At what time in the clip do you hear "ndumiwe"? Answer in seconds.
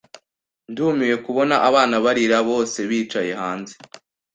0.71-1.15